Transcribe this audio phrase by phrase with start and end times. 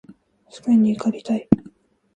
[0.49, 1.47] 試験に受かりたい